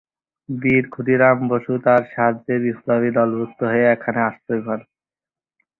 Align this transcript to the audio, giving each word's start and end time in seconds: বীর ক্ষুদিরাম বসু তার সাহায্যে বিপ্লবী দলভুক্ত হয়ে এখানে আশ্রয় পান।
বীর 0.49 0.83
ক্ষুদিরাম 0.89 1.37
বসু 1.49 1.73
তার 1.85 2.01
সাহায্যে 2.11 2.55
বিপ্লবী 2.63 3.09
দলভুক্ত 3.17 3.59
হয়ে 3.63 3.85
এখানে 3.95 4.19
আশ্রয় 4.29 4.61
পান। 4.65 4.79